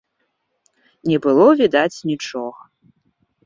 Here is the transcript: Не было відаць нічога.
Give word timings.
Не 1.11 1.17
было 1.27 1.47
відаць 1.61 2.03
нічога. 2.15 2.61